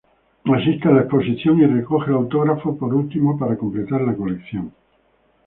Asiste 0.45 0.87
a 0.87 0.91
la 0.93 1.01
exposición 1.01 1.59
y 1.61 1.67
recoge 1.67 2.09
el 2.09 2.15
autógrafo, 2.15 2.75
por 2.75 2.91
último 2.91 3.37
para 3.37 3.55
completar 3.55 4.01
la 4.01 4.15
colección. 4.15 4.73